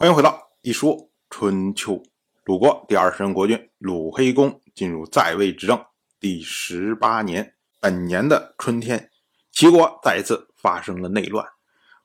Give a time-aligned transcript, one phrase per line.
[0.00, 2.02] 欢迎回到一说春秋。
[2.46, 5.78] 鲁国第二十任国君鲁黑公进入在位执政
[6.18, 9.10] 第十八年，本年的春天，
[9.52, 11.46] 齐国再次发生了内乱。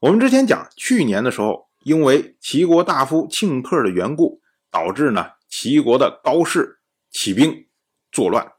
[0.01, 7.65] 我们之前讲，去年的时候，因为齐国大夫庆克的缘故，导致呢齐国的高氏起兵
[8.11, 8.51] 作乱。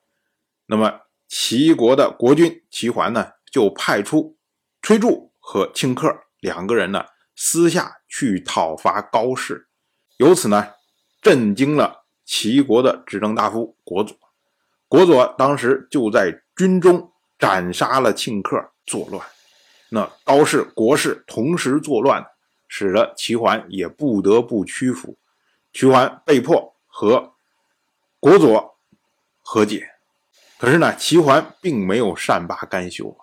[0.65, 4.39] 那么齐国的国君齐桓呢，就派出
[4.81, 7.05] 崔杼和庆克两个人呢。
[7.39, 9.69] 私下去讨伐高氏，
[10.17, 10.73] 由此呢，
[11.21, 14.17] 震惊了齐国的执政大夫国佐。
[14.89, 19.23] 国佐当时就在军中斩杀了庆克，作乱。
[19.91, 22.25] 那高氏、国氏同时作乱，
[22.69, 25.19] 使得齐桓也不得不屈服。
[25.75, 27.35] 齐桓被迫和
[28.19, 28.79] 国佐
[29.43, 29.91] 和解。
[30.59, 33.15] 可是呢，齐桓并没有善罢甘休，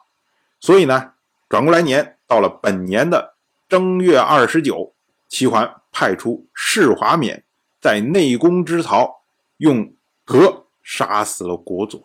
[0.60, 1.14] 所以呢，
[1.50, 3.33] 转过来年到了本年的。
[3.74, 4.94] 正月二十九，
[5.28, 7.44] 齐桓派出士华冕
[7.82, 9.24] 在内宫之曹
[9.58, 12.00] 用戈杀死了国佐。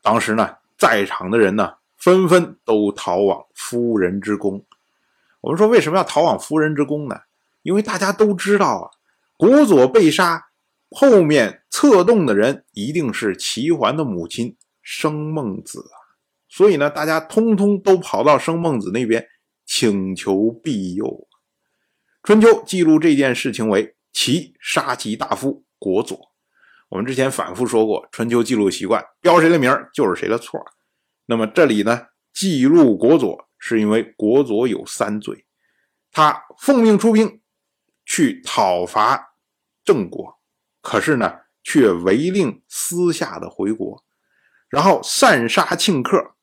[0.00, 4.64] 当时呢，在场的人呢，纷纷都逃往夫人之宫。
[5.42, 7.20] 我们说为什么要逃往夫人之宫呢？
[7.60, 8.90] 因为大家都知道啊，
[9.36, 10.46] 国佐被杀，
[10.88, 16.16] 后面策动的人一定是齐桓的母亲生孟子啊。
[16.48, 19.28] 所以呢，大家通通都跑到生孟子那边。
[19.78, 21.28] 请求庇佑。
[22.22, 26.32] 春秋记录这件事情为齐杀其大夫国佐。
[26.88, 30.64] 我们之前反复说过，春秋记录习惯标谁的名就是谁的错。
[31.26, 35.44] 那么这里呢，记录国佐是因为国佐有三罪：
[36.10, 37.42] 他奉命出兵
[38.06, 39.34] 去讨伐
[39.84, 40.40] 郑国，
[40.80, 44.02] 可是呢却违令私下的回国，
[44.70, 46.34] 然后擅杀庆克，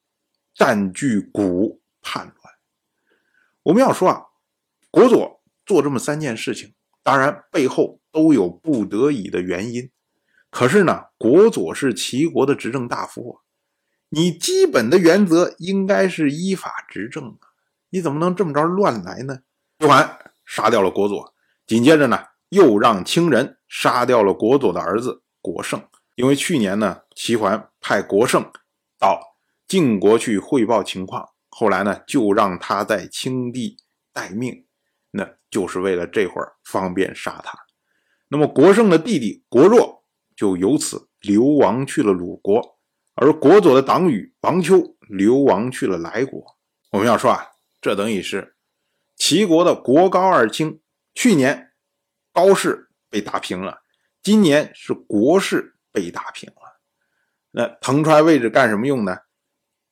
[0.54, 2.43] 占据谷叛乱。
[3.64, 4.26] 我们要说啊，
[4.92, 9.90] 国佐做这么三件事情，当然背后都有不得已的原因。
[10.50, 13.42] 可是呢，国佐是齐国的执政大夫啊，
[14.10, 17.56] 你基本的原则应该是依法执政啊，
[17.90, 19.40] 你怎么能这么着乱来呢？
[19.80, 21.34] 齐桓杀掉了国佐，
[21.66, 25.82] 紧接着呢，又让清人杀掉了国佐的儿子国胜。
[26.16, 28.52] 因为去年呢，齐桓派国胜
[29.00, 29.38] 到
[29.68, 31.30] 晋国去汇报情况。
[31.56, 33.78] 后来呢，就让他在青地
[34.12, 34.66] 待命，
[35.12, 37.58] 那就是为了这会儿方便杀他。
[38.30, 40.04] 那么国胜的弟弟国弱
[40.36, 42.80] 就由此流亡去了鲁国，
[43.14, 46.44] 而国佐的党羽王丘流亡去了莱国。
[46.90, 47.46] 我们要说啊，
[47.80, 48.56] 这等于是
[49.16, 50.80] 齐国的国高二卿。
[51.16, 51.72] 去年
[52.34, 53.84] 高氏被打平了，
[54.24, 56.82] 今年是国氏被打平了。
[57.52, 59.20] 那腾出来位置干什么用呢？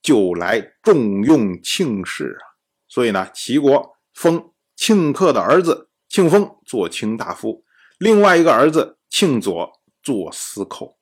[0.01, 2.44] 就来重用庆氏啊，
[2.88, 7.63] 所以呢，齐国封庆克的儿子庆封做卿大夫，
[8.00, 10.97] 另外一个儿子庆佐做司寇。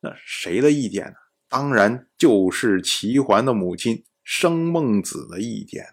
[0.00, 1.14] 那谁的意见呢？
[1.48, 5.84] 当然就是齐桓的母亲生孟子的意见。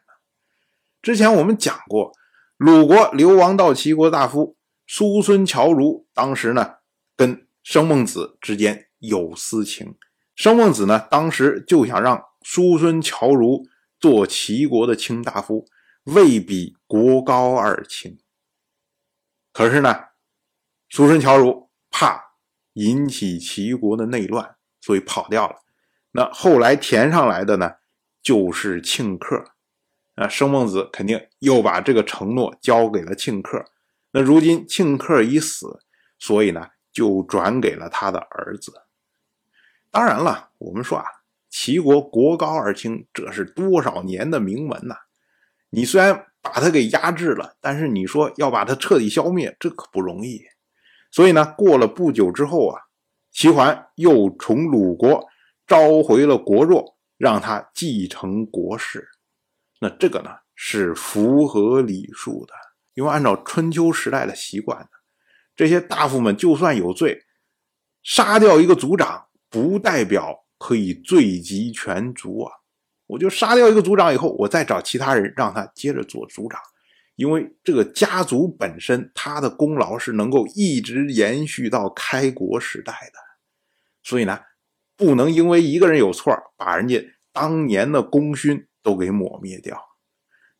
[1.02, 2.12] 之前我们讲过，
[2.58, 4.56] 鲁国流亡到齐国大夫
[4.86, 6.76] 叔孙侨如，当时呢
[7.16, 9.96] 跟生孟子之间有私情。
[10.38, 13.66] 生孟子呢，当时就想让叔孙侨如
[14.00, 15.66] 做齐国的卿大夫，
[16.04, 18.20] 位比国高二卿。
[19.52, 19.96] 可是呢，
[20.90, 22.36] 叔孙侨如怕
[22.74, 25.56] 引起齐国的内乱，所以跑掉了。
[26.12, 27.72] 那后来填上来的呢，
[28.22, 29.44] 就是庆克。
[30.18, 33.66] 那生孟子肯定又把这个承诺交给了庆克。
[34.12, 35.80] 那如今庆克已死，
[36.20, 38.72] 所以呢，就转给了他的儿子。
[39.98, 41.06] 当然了，我们说啊，
[41.50, 44.96] 齐国国高二卿，这是多少年的名门呐！
[45.72, 50.44] 你虽然把他给压制了，但是你说要把他彻底消灭，这可不容易。
[51.10, 52.80] 所以呢，过了不久之后啊，
[53.32, 55.26] 齐桓又从鲁国
[55.66, 59.04] 召回了国弱，让他继承国事。
[59.82, 62.54] 那这个呢，是符合礼数的，
[62.94, 64.88] 因为按照春秋时代的习惯
[65.56, 67.24] 这些大夫们就算有罪，
[68.04, 69.24] 杀掉一个族长。
[69.50, 72.52] 不代表可以罪及全族啊！
[73.06, 76.60] 我就杀掉一个族长以后，我再找其他人让他接着做族长，
[77.16, 83.20] 因为这个家族本身他的功劳是能够一直延续到开国时代的，
[84.04, 84.42] 所以呢，
[84.98, 87.02] 不能因为一个人有错，把人家
[87.32, 89.82] 当年的功勋都给抹灭掉，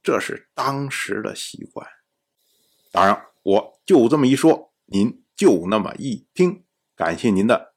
[0.02, 1.86] 这是当时的习惯。
[2.92, 6.64] 当然，我就这么一说，您就那么一听，
[6.96, 7.77] 感谢您的。